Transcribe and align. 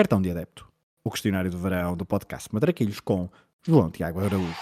Cartão 0.00 0.22
de 0.22 0.30
Adepto, 0.30 0.66
o 1.04 1.10
questionário 1.10 1.50
do 1.50 1.58
verão 1.58 1.94
do 1.94 2.06
podcast 2.06 2.48
Madraquilhos 2.54 3.00
com 3.00 3.28
João 3.62 3.90
Tiago 3.90 4.20
Araújo. 4.20 4.56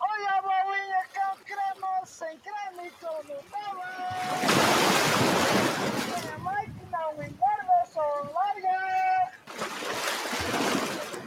Olha 0.00 0.30
a 0.30 0.40
bolinha 0.40 1.04
com 1.12 1.36
creme, 1.44 2.06
sem 2.06 2.38
creme 2.38 2.88
e 6.08 6.40
mãe 6.40 6.64
que 6.72 6.84
não 6.90 7.12
engorda, 7.12 7.84
só 7.92 8.00
larga. 8.32 9.30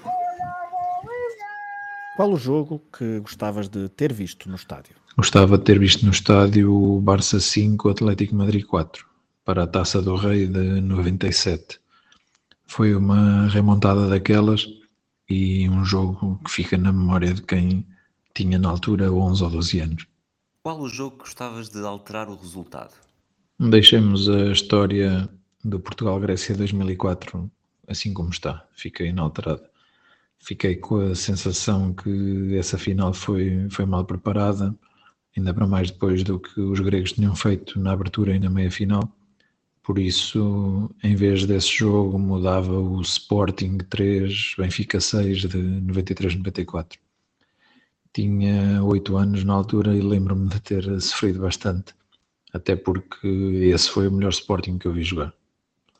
Olha 0.03 0.47
a 0.47 0.67
bolinha. 0.71 1.53
Qual 2.15 2.31
o 2.31 2.37
jogo 2.37 2.81
que 2.91 3.19
gostavas 3.19 3.69
de 3.69 3.89
ter 3.89 4.11
visto 4.11 4.49
no 4.49 4.55
estádio? 4.55 5.04
Gostava 5.17 5.57
de 5.57 5.63
ter 5.63 5.79
visto 5.79 6.05
no 6.05 6.11
estádio 6.11 6.73
o 6.73 7.01
Barça 7.01 7.39
5, 7.39 7.89
Atlético 7.89 8.35
Madrid 8.35 8.65
4, 8.65 9.05
para 9.43 9.63
a 9.63 9.67
Taça 9.67 10.01
do 10.01 10.15
Rei 10.15 10.47
de 10.47 10.81
97. 10.81 11.79
Foi 12.67 12.95
uma 12.95 13.47
remontada 13.47 14.07
daquelas 14.07 14.67
e 15.29 15.69
um 15.69 15.85
jogo 15.85 16.39
que 16.43 16.51
fica 16.51 16.77
na 16.77 16.91
memória 16.91 17.33
de 17.33 17.41
quem 17.41 17.85
tinha 18.33 18.59
na 18.59 18.69
altura 18.69 19.11
11 19.11 19.43
ou 19.43 19.49
12 19.49 19.79
anos. 19.79 20.07
Qual 20.61 20.81
o 20.81 20.89
jogo 20.89 21.17
que 21.17 21.23
gostavas 21.23 21.69
de 21.69 21.79
alterar 21.79 22.27
o 22.27 22.35
resultado? 22.35 22.93
Deixemos 23.59 24.27
a 24.27 24.51
história 24.51 25.29
do 25.63 25.79
Portugal-Grécia 25.79 26.55
2004 26.55 27.49
assim 27.87 28.13
como 28.13 28.29
está, 28.29 28.65
fica 28.73 29.03
inalterada. 29.03 29.69
Fiquei 30.39 30.75
com 30.75 30.97
a 30.97 31.15
sensação 31.15 31.93
que 31.93 32.55
essa 32.57 32.77
final 32.77 33.13
foi, 33.13 33.67
foi 33.69 33.85
mal 33.85 34.05
preparada, 34.05 34.75
ainda 35.35 35.53
para 35.53 35.67
mais 35.67 35.91
depois 35.91 36.23
do 36.23 36.39
que 36.39 36.59
os 36.59 36.79
gregos 36.79 37.13
tinham 37.13 37.35
feito 37.35 37.79
na 37.79 37.91
abertura 37.91 38.35
e 38.35 38.39
na 38.39 38.49
meia 38.49 38.71
final. 38.71 39.11
Por 39.83 39.99
isso, 39.99 40.89
em 41.03 41.15
vez 41.15 41.45
desse 41.45 41.77
jogo, 41.77 42.17
mudava 42.17 42.73
o 42.73 43.01
Sporting 43.01 43.77
3, 43.77 44.55
Benfica 44.57 44.99
6 44.99 45.41
de 45.41 45.47
93-94. 45.47 46.97
Tinha 48.11 48.83
8 48.83 49.17
anos 49.17 49.43
na 49.43 49.53
altura 49.53 49.95
e 49.95 50.01
lembro-me 50.01 50.47
de 50.47 50.59
ter 50.61 51.01
sofrido 51.01 51.41
bastante, 51.41 51.93
até 52.51 52.75
porque 52.75 53.27
esse 53.27 53.89
foi 53.89 54.07
o 54.07 54.11
melhor 54.11 54.29
Sporting 54.29 54.79
que 54.79 54.87
eu 54.87 54.93
vi 54.93 55.03
jogar. 55.03 55.33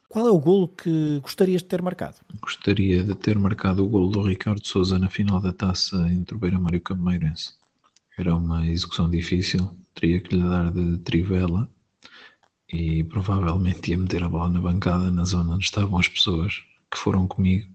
Qual 0.10 0.26
é 0.26 0.32
o 0.32 0.40
golo 0.40 0.70
que 0.70 1.20
gostarias 1.20 1.62
de 1.62 1.68
ter 1.68 1.82
marcado? 1.82 2.16
Gostaria 2.42 3.04
de 3.04 3.14
ter 3.16 3.38
marcado 3.38 3.84
o 3.84 3.90
golo 3.90 4.10
do 4.10 4.22
Ricardo 4.22 4.66
Souza 4.66 4.98
na 4.98 5.10
final 5.10 5.42
da 5.42 5.52
taça 5.52 5.98
entre 6.10 6.36
o 6.36 6.40
Beira-Mar 6.40 6.74
e 6.74 6.78
o 6.78 6.82
Cameirense. 6.82 7.54
Era 8.18 8.36
uma 8.36 8.66
execução 8.66 9.10
difícil, 9.10 9.78
teria 9.94 10.22
que 10.22 10.36
lhe 10.36 10.44
dar 10.48 10.72
de 10.72 10.98
trivela 11.00 11.70
e 12.72 13.04
provavelmente 13.04 13.92
ia 13.92 13.98
meter 13.98 14.24
a 14.24 14.30
bola 14.30 14.50
na 14.50 14.62
bancada 14.62 15.12
na 15.12 15.24
zona 15.24 15.56
onde 15.56 15.66
estavam 15.66 16.00
as 16.00 16.08
pessoas 16.08 16.64
que 16.92 16.98
foram 16.98 17.28
comigo, 17.28 17.70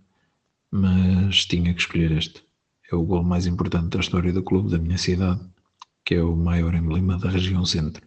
mas 0.70 1.44
tinha 1.44 1.74
que 1.74 1.80
escolher 1.80 2.12
este. 2.12 2.44
É 2.90 2.94
o 2.94 3.04
gol 3.04 3.22
mais 3.22 3.46
importante 3.46 3.90
da 3.90 4.00
história 4.00 4.32
do 4.32 4.42
clube 4.42 4.70
da 4.70 4.78
minha 4.78 4.98
cidade, 4.98 5.40
que 6.04 6.14
é 6.14 6.22
o 6.22 6.34
maior 6.34 6.74
emblema 6.74 7.18
da 7.18 7.30
região 7.30 7.64
centro. 7.64 8.06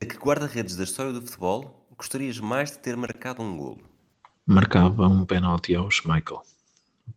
A 0.00 0.06
que 0.06 0.16
guarda-redes 0.16 0.76
da 0.76 0.84
história 0.84 1.12
do 1.12 1.22
futebol 1.22 1.88
gostarias 1.96 2.38
mais 2.38 2.70
de 2.70 2.78
ter 2.78 2.96
marcado 2.96 3.42
um 3.42 3.56
golo? 3.56 3.80
Marcava 4.46 5.08
um 5.08 5.24
penalti 5.24 5.74
ao 5.74 5.90
Schmeichel 5.90 6.42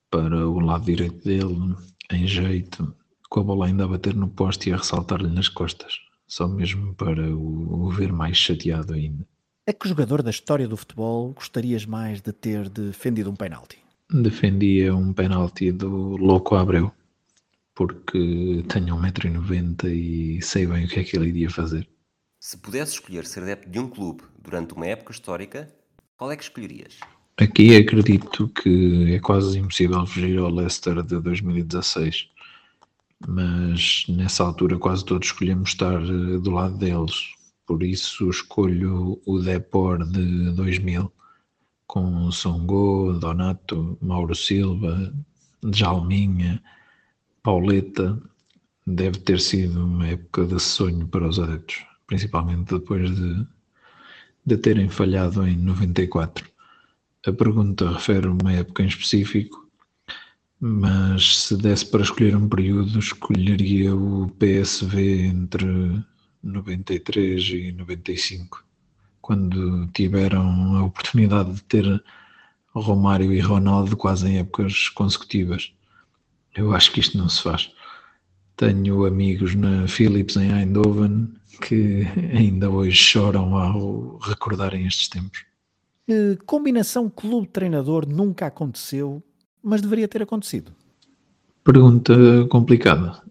para 0.09 0.47
o 0.47 0.59
lado 0.59 0.85
direito 0.85 1.23
dele, 1.23 1.75
em 2.11 2.27
jeito, 2.27 2.95
com 3.29 3.39
a 3.39 3.43
bola 3.43 3.67
ainda 3.67 3.83
a 3.83 3.87
bater 3.87 4.15
no 4.15 4.27
poste 4.27 4.69
e 4.69 4.73
a 4.73 4.77
ressaltar-lhe 4.77 5.29
nas 5.29 5.49
costas, 5.49 5.93
só 6.27 6.47
mesmo 6.47 6.93
para 6.95 7.23
o, 7.35 7.85
o 7.85 7.89
ver 7.89 8.11
mais 8.11 8.37
chateado 8.37 8.93
ainda. 8.93 9.25
A 9.67 9.73
que 9.73 9.89
jogador 9.89 10.23
da 10.23 10.29
história 10.29 10.67
do 10.67 10.77
futebol 10.77 11.33
gostarias 11.33 11.85
mais 11.85 12.21
de 12.21 12.31
ter 12.31 12.69
defendido 12.69 13.29
um 13.29 13.35
penalti? 13.35 13.77
Defendia 14.09 14.95
um 14.95 15.11
penalti 15.11 15.71
do 15.71 16.15
Louco 16.15 16.55
Abreu, 16.55 16.91
porque 17.75 18.63
tenho 18.69 18.95
1,90m 18.95 19.83
e 19.85 20.41
sei 20.41 20.65
bem 20.65 20.85
o 20.85 20.87
que 20.87 21.01
é 21.01 21.03
que 21.03 21.17
ele 21.17 21.27
iria 21.27 21.49
fazer. 21.49 21.87
Se 22.39 22.55
pudesse 22.57 22.93
escolher 22.93 23.25
ser 23.25 23.43
adepto 23.43 23.69
de 23.69 23.77
um 23.77 23.89
clube 23.89 24.23
durante 24.41 24.73
uma 24.73 24.87
época 24.87 25.11
histórica, 25.11 25.69
qual 26.15 26.31
é 26.31 26.37
que 26.37 26.43
escolherias? 26.43 26.99
Aqui 27.37 27.75
acredito 27.75 28.47
que 28.47 29.13
é 29.13 29.19
quase 29.19 29.59
impossível 29.59 30.05
fugir 30.07 30.39
ao 30.39 30.49
Leicester 30.49 31.03
de 31.03 31.19
2016, 31.19 32.29
mas 33.25 34.05
nessa 34.09 34.43
altura 34.43 34.77
quase 34.77 35.05
todos 35.05 35.27
escolhemos 35.27 35.69
estar 35.69 36.01
eh, 36.01 36.37
do 36.39 36.51
lado 36.51 36.77
deles, 36.77 37.33
por 37.65 37.83
isso 37.83 38.29
escolho 38.29 39.21
o 39.25 39.39
Depor 39.39 40.05
de 40.05 40.51
2000, 40.51 41.11
com 41.87 42.31
Songo, 42.31 43.13
Donato, 43.19 43.97
Mauro 44.01 44.35
Silva, 44.35 45.13
Jalminha, 45.73 46.61
Pauleta. 47.41 48.21
Deve 48.85 49.19
ter 49.19 49.39
sido 49.41 49.85
uma 49.85 50.07
época 50.07 50.45
de 50.45 50.59
sonho 50.59 51.07
para 51.07 51.27
os 51.27 51.39
adeptos, 51.39 51.85
principalmente 52.05 52.73
depois 52.73 53.13
de, 53.13 53.45
de 54.45 54.57
terem 54.57 54.89
falhado 54.89 55.45
em 55.45 55.57
94. 55.57 56.49
A 57.25 57.33
pergunta 57.33 57.91
refere 57.91 58.27
uma 58.27 58.53
época 58.53 58.83
em 58.83 58.87
específico, 58.87 59.66
mas 60.59 61.43
se 61.43 61.57
desse 61.57 61.85
para 61.85 62.01
escolher 62.01 62.35
um 62.35 62.49
período, 62.49 62.99
escolheria 62.99 63.95
o 63.95 64.29
PSV 64.39 65.27
entre 65.27 66.03
93 66.41 67.43
e 67.49 67.71
95, 67.71 68.63
quando 69.21 69.87
tiveram 69.87 70.77
a 70.77 70.83
oportunidade 70.83 71.53
de 71.53 71.63
ter 71.63 72.03
Romário 72.73 73.33
e 73.33 73.39
Ronaldo 73.39 73.97
quase 73.97 74.27
em 74.27 74.39
épocas 74.39 74.89
consecutivas. 74.89 75.73
Eu 76.55 76.73
acho 76.73 76.91
que 76.91 76.99
isto 76.99 77.17
não 77.17 77.29
se 77.29 77.41
faz. 77.41 77.71
Tenho 78.55 79.05
amigos 79.05 79.53
na 79.53 79.87
Philips 79.87 80.35
em 80.37 80.51
Eindhoven 80.51 81.31
que 81.61 82.03
ainda 82.33 82.69
hoje 82.69 82.95
choram 82.95 83.55
ao 83.55 84.17
recordarem 84.17 84.85
estes 84.85 85.07
tempos. 85.09 85.45
Que 86.05 86.37
combinação 86.45 87.09
clube-treinador 87.09 88.07
nunca 88.07 88.47
aconteceu, 88.47 89.21
mas 89.67 89.81
deveria 89.81 90.07
ter 90.07 90.23
acontecido? 90.23 90.71
Pergunta 91.63 92.15
complicada. 92.49 93.21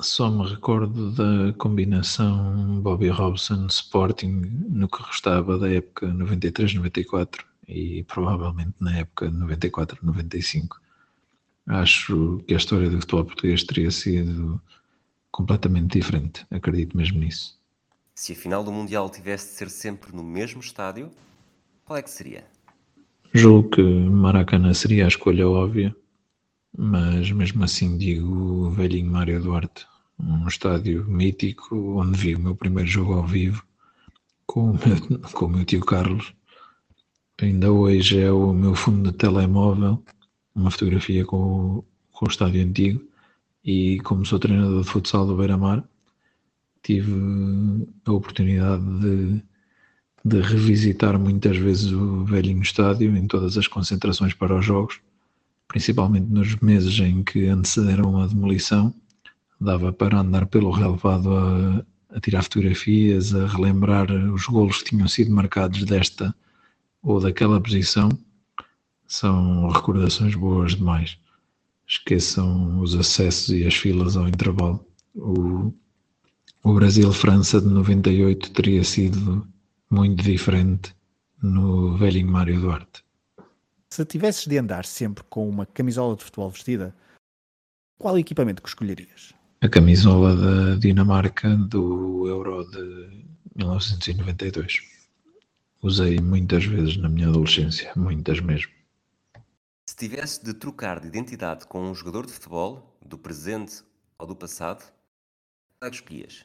Só 0.00 0.30
me 0.30 0.48
recordo 0.48 1.10
da 1.10 1.52
combinação 1.58 2.80
Bobby 2.80 3.08
Robson 3.08 3.66
Sporting 3.66 4.40
no 4.70 4.88
que 4.88 5.02
restava 5.02 5.58
da 5.58 5.70
época 5.70 6.06
93-94 6.06 7.44
e 7.66 8.04
provavelmente 8.04 8.74
na 8.80 8.96
época 8.96 9.30
94-95. 9.30 10.76
Acho 11.66 12.42
que 12.46 12.54
a 12.54 12.56
história 12.56 12.88
do 12.88 12.98
futebol 12.98 13.26
português 13.26 13.62
teria 13.64 13.90
sido 13.90 14.58
completamente 15.30 15.98
diferente, 15.98 16.46
acredito 16.50 16.96
mesmo 16.96 17.18
nisso. 17.18 17.58
Se 18.14 18.32
a 18.32 18.36
final 18.36 18.64
do 18.64 18.72
Mundial 18.72 19.10
tivesse 19.10 19.48
de 19.48 19.54
ser 19.56 19.68
sempre 19.68 20.16
no 20.16 20.24
mesmo 20.24 20.60
estádio, 20.60 21.10
qual 21.84 21.98
é 21.98 22.02
que 22.02 22.10
seria? 22.10 22.46
Julgo 23.34 23.68
que 23.70 23.82
Maracanã 23.82 24.72
seria 24.72 25.04
a 25.04 25.08
escolha 25.08 25.46
óbvia, 25.46 25.94
mas 26.76 27.30
mesmo 27.30 27.62
assim 27.62 27.98
digo 27.98 28.66
o 28.66 28.70
velhinho 28.70 29.10
Mário 29.10 29.42
Duarte, 29.42 29.86
um 30.18 30.48
estádio 30.48 31.04
mítico 31.06 32.00
onde 32.00 32.18
vi 32.18 32.34
o 32.34 32.40
meu 32.40 32.56
primeiro 32.56 32.88
jogo 32.88 33.12
ao 33.14 33.26
vivo 33.26 33.62
com 34.46 34.70
o 34.70 34.72
meu, 34.72 35.20
com 35.32 35.44
o 35.44 35.48
meu 35.48 35.64
tio 35.64 35.84
Carlos. 35.84 36.34
Ainda 37.40 37.70
hoje 37.70 38.18
é 38.18 38.32
o 38.32 38.52
meu 38.52 38.74
fundo 38.74 39.12
de 39.12 39.16
telemóvel, 39.16 40.02
uma 40.54 40.70
fotografia 40.70 41.24
com 41.24 41.36
o, 41.36 41.84
com 42.12 42.26
o 42.26 42.28
estádio 42.28 42.64
antigo 42.64 43.06
e 43.62 44.00
como 44.00 44.24
sou 44.24 44.38
treinador 44.38 44.82
de 44.82 44.88
futsal 44.88 45.26
do 45.26 45.36
Beira-Mar, 45.36 45.84
tive 46.82 47.12
a 48.06 48.12
oportunidade 48.12 48.84
de, 49.00 49.42
de 50.24 50.40
revisitar 50.40 51.18
muitas 51.18 51.56
vezes 51.56 51.92
o 51.92 52.24
velhinho 52.24 52.62
estádio 52.62 53.16
em 53.16 53.26
todas 53.26 53.56
as 53.56 53.66
concentrações 53.66 54.34
para 54.34 54.56
os 54.56 54.64
jogos, 54.64 55.00
principalmente 55.66 56.26
nos 56.30 56.56
meses 56.56 56.98
em 56.98 57.22
que 57.22 57.46
antecederam 57.46 58.20
a 58.20 58.26
demolição, 58.26 58.94
dava 59.60 59.92
para 59.92 60.20
andar 60.20 60.46
pelo 60.46 60.70
relevado 60.70 61.36
a, 61.36 61.84
a 62.10 62.20
tirar 62.20 62.42
fotografias, 62.42 63.34
a 63.34 63.46
relembrar 63.46 64.10
os 64.10 64.46
golos 64.46 64.82
que 64.82 64.90
tinham 64.90 65.08
sido 65.08 65.30
marcados 65.30 65.84
desta 65.84 66.34
ou 67.02 67.20
daquela 67.20 67.60
posição. 67.60 68.08
São 69.06 69.68
recordações 69.68 70.34
boas 70.34 70.74
demais. 70.74 71.16
Esqueçam 71.86 72.80
os 72.80 72.94
acessos 72.94 73.48
e 73.50 73.66
as 73.66 73.74
filas 73.74 74.16
ao 74.16 74.28
intervalo. 74.28 74.84
O, 75.14 75.72
o 76.62 76.74
Brasil-França 76.74 77.60
de 77.60 77.68
98 77.68 78.50
teria 78.52 78.84
sido 78.84 79.46
muito 79.90 80.22
diferente 80.22 80.94
no 81.42 81.96
velhinho 81.96 82.28
Mário 82.28 82.60
Duarte. 82.60 83.04
Se 83.90 84.04
tivesses 84.04 84.46
de 84.46 84.58
andar 84.58 84.84
sempre 84.84 85.24
com 85.30 85.48
uma 85.48 85.64
camisola 85.64 86.16
de 86.16 86.24
futebol 86.24 86.50
vestida, 86.50 86.94
qual 87.98 88.18
equipamento 88.18 88.62
que 88.62 88.68
escolherias? 88.68 89.32
A 89.60 89.68
camisola 89.68 90.36
da 90.36 90.76
Dinamarca 90.76 91.56
do 91.56 92.28
Euro 92.28 92.64
de 92.70 93.26
1992. 93.56 94.80
Usei 95.82 96.18
muitas 96.20 96.64
vezes 96.64 96.96
na 96.96 97.08
minha 97.08 97.28
adolescência, 97.28 97.92
muitas 97.96 98.40
mesmo. 98.40 98.72
Se 99.88 99.96
tivesse 99.96 100.44
de 100.44 100.52
trocar 100.52 101.00
de 101.00 101.08
identidade 101.08 101.66
com 101.66 101.90
um 101.90 101.94
jogador 101.94 102.26
de 102.26 102.32
futebol, 102.32 102.98
do 103.04 103.16
presente 103.16 103.82
ou 104.18 104.26
do 104.26 104.36
passado, 104.36 104.84
qual 105.78 105.88
é 105.88 105.90
que 105.90 105.96
escolhias? 105.96 106.44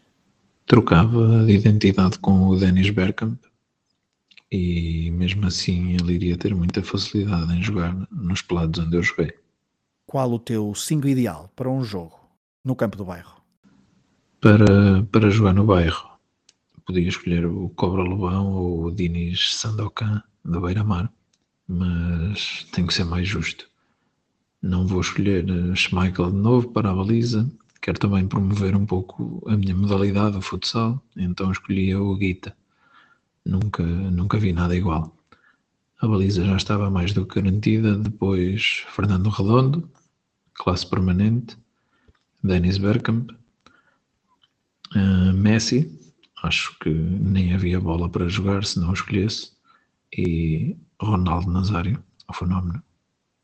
Trocava 0.66 1.46
de 1.46 1.54
identidade 1.54 2.18
com 2.20 2.48
o 2.48 2.56
Dennis 2.56 2.90
Bergkamp 2.90 3.40
e 4.52 5.10
mesmo 5.12 5.48
assim 5.48 5.94
ele 5.94 6.14
iria 6.14 6.38
ter 6.38 6.54
muita 6.54 6.84
facilidade 6.84 7.52
em 7.54 7.64
jogar 7.64 7.96
nos 8.12 8.42
pelados 8.44 8.80
onde 8.80 8.96
eu 8.96 9.02
joguei. 9.02 9.34
Qual 10.06 10.32
o 10.32 10.38
teu 10.38 10.76
5 10.76 11.08
ideal 11.08 11.52
para 11.56 11.70
um 11.70 11.84
jogo 11.84 12.20
no 12.64 12.76
campo 12.76 12.96
do 12.96 13.06
bairro? 13.06 13.42
Para, 14.40 15.02
para 15.12 15.30
jogar 15.32 15.54
no 15.54 15.66
bairro, 15.66 16.08
podia 16.86 17.08
escolher 17.08 17.46
o 17.48 17.70
Cobra 17.70 18.04
Lobão 18.04 18.52
ou 18.52 18.86
o 18.86 18.92
Dinis 18.92 19.56
Sandokan 19.56 20.22
da 20.46 20.60
Beira-Mar, 20.60 21.12
mas 21.68 22.68
tem 22.72 22.86
que 22.86 22.94
ser 22.94 23.06
mais 23.06 23.28
justo. 23.28 23.68
Não 24.62 24.86
vou 24.86 25.02
escolher 25.02 25.46
Schmeichel 25.76 26.30
de 26.30 26.38
novo 26.38 26.70
para 26.70 26.92
a 26.92 26.96
baliza, 26.96 27.50
quero 27.84 28.00
também 28.00 28.26
promover 28.26 28.78
um 28.78 28.86
pouco 28.86 29.44
a 29.46 29.58
minha 29.58 29.76
modalidade, 29.76 30.38
o 30.38 30.42
futsal, 30.42 31.04
então 31.18 31.52
escolhi 31.52 31.94
o 31.94 32.16
Guita. 32.16 32.56
Nunca, 33.46 33.84
nunca 33.84 34.40
vi 34.40 34.54
nada 34.54 34.74
igual. 34.74 35.14
A 36.02 36.08
baliza 36.08 36.46
já 36.46 36.56
estava 36.56 36.90
mais 36.90 37.12
do 37.12 37.26
que 37.26 37.42
garantida, 37.42 37.98
depois 37.98 38.86
Fernando 38.88 39.30
Redondo, 39.30 39.92
classe 40.54 40.90
permanente, 40.90 41.58
Dennis 42.42 42.78
Bergkamp, 42.78 43.32
uh, 44.96 45.34
Messi, 45.34 46.00
acho 46.42 46.80
que 46.80 46.90
nem 46.90 47.54
havia 47.54 47.82
bola 47.82 48.08
para 48.08 48.30
jogar 48.30 48.64
se 48.64 48.80
não 48.80 48.94
escolhesse, 48.94 49.52
e 50.18 50.78
Ronaldo 51.02 51.52
Nazário, 51.52 52.02
o 52.30 52.34
fenómeno. 52.34 52.82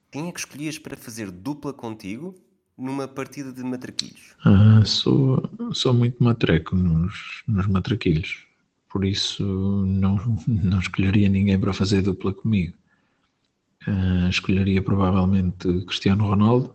Quem 0.09 0.29
é 0.29 0.31
que 0.31 0.39
escolhias 0.39 0.79
para 0.79 0.95
fazer 0.95 1.29
dupla 1.29 1.73
contigo 1.73 2.33
numa 2.79 3.07
partida 3.07 3.51
de 3.51 3.61
matraquilhos? 3.63 4.35
Uh, 4.45 4.85
sou, 4.85 5.43
sou 5.73 5.93
muito 5.93 6.23
matreco 6.23 6.75
nos, 6.75 7.43
nos 7.47 7.67
matraquilhos, 7.67 8.45
por 8.89 9.03
isso 9.05 9.43
não, 9.85 10.17
não 10.47 10.79
escolheria 10.79 11.29
ninguém 11.29 11.59
para 11.59 11.73
fazer 11.73 12.01
dupla 12.01 12.33
comigo. 12.33 12.73
Uh, 13.87 14.29
escolheria 14.29 14.81
provavelmente 14.81 15.85
Cristiano 15.85 16.27
Ronaldo, 16.27 16.73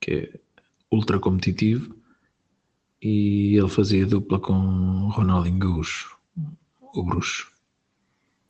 que 0.00 0.10
é 0.12 0.40
ultra 0.90 1.18
competitivo, 1.18 1.94
e 3.02 3.56
ele 3.56 3.68
fazia 3.68 4.06
dupla 4.06 4.40
com 4.40 5.08
Ronaldinho 5.10 5.58
Gaúcho, 5.58 6.16
o 6.94 7.02
bruxo. 7.02 7.52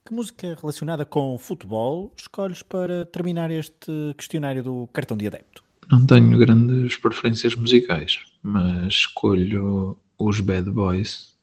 Que 0.05 0.15
música 0.15 0.57
relacionada 0.61 1.05
com 1.05 1.37
futebol 1.37 2.13
escolhes 2.17 2.63
para 2.63 3.05
terminar 3.07 3.51
este 3.51 4.15
questionário 4.17 4.63
do 4.63 4.89
cartão 4.93 5.17
de 5.17 5.27
adepto? 5.27 5.66
Não 5.91 6.05
tenho 6.05 6.37
grandes 6.39 6.97
preferências 6.97 7.55
musicais, 7.55 8.19
mas 8.43 8.87
escolho 8.95 9.97
os 10.19 10.41
Bad 10.41 10.71
Boys 10.71 11.35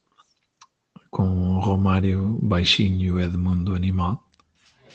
com 1.10 1.60
Romário 1.60 2.40
Baixinho 2.42 3.20
e 3.20 3.24
Edmundo 3.24 3.76
Animal. 3.76 4.22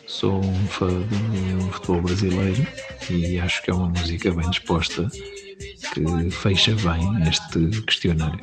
Sou 0.07 0.45
um 0.45 0.67
fã 0.67 0.89
do 0.89 1.73
futebol 1.73 2.03
brasileiro 2.03 2.67
e 3.11 3.39
acho 3.39 3.63
que 3.63 3.71
é 3.71 3.75
uma 3.75 3.89
música 3.89 4.33
bem 4.33 4.51
disposta 4.51 5.09
que 5.95 6.31
fecha 6.31 6.75
bem 6.77 7.29
este 7.29 7.83
questionário. 7.83 8.41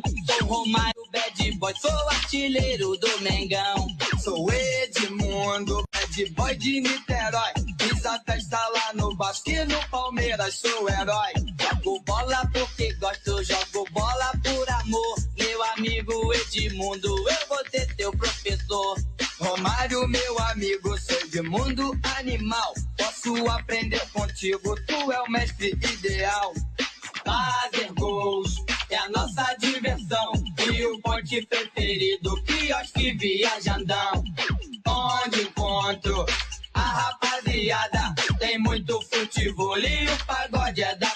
Sou 0.00 0.46
Romário 0.46 1.02
bad 1.12 1.52
boy, 1.58 1.74
sou 1.80 2.08
artilheiro 2.08 2.96
do 2.96 3.20
Mengão. 3.20 3.86
Sou 4.22 4.50
Edmundo, 4.50 5.82
bad 5.92 6.30
boy 6.30 6.54
de 6.56 6.80
Niterói. 6.80 7.52
Fiz 7.80 8.06
a 8.06 8.18
festa 8.20 8.58
lá 8.68 8.92
no 8.94 9.14
Vasco 9.16 9.50
e 9.50 9.64
no 9.64 9.88
Palmeiras, 9.90 10.54
sou 10.54 10.88
herói. 10.88 11.32
Jogo 11.60 12.00
bola 12.04 12.48
porque 12.52 12.94
gosto, 12.94 13.42
jogo 13.44 13.86
bola 13.92 14.32
por 14.42 14.70
amor. 14.70 15.16
Meu 15.38 15.62
amigo 15.74 16.32
Edmundo, 16.34 17.08
eu 17.08 17.48
vou 17.48 17.70
ser 17.70 17.94
teu 17.96 18.12
professor. 18.12 18.96
Romário, 19.38 20.06
meu 20.08 20.38
amigo, 20.38 20.98
sou 20.98 21.20
Edmundo 21.20 21.92
animal. 22.18 22.74
Posso 22.96 23.48
aprender 23.50 24.06
contigo, 24.12 24.74
tu 24.86 25.12
é 25.12 25.20
o 25.20 25.30
mestre 25.30 25.70
ideal. 25.70 26.54
Fazer 27.24 27.92
gols 27.92 28.64
é 28.94 28.98
a 28.98 29.08
nossa 29.10 29.54
diversão. 29.58 30.32
E 30.72 30.86
o 30.86 31.00
ponte 31.00 31.46
preferido, 31.46 32.42
quiosque 32.42 33.12
viajandão. 33.12 34.24
Onde 34.86 35.42
encontro 35.42 36.26
a 36.74 36.80
rapaziada. 36.80 38.14
Tem 38.38 38.58
muito 38.58 39.00
futebol 39.02 39.78
e 39.78 40.06
o 40.08 40.24
pagode 40.26 40.82
é 40.82 40.94
da 40.96 41.11